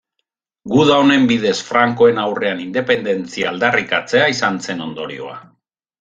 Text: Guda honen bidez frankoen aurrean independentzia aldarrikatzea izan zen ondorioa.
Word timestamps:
Guda 0.75 0.95
honen 1.01 1.25
bidez 1.31 1.57
frankoen 1.67 2.21
aurrean 2.23 2.63
independentzia 2.65 3.51
aldarrikatzea 3.53 4.27
izan 4.37 4.57
zen 4.69 4.81
ondorioa. 4.87 5.37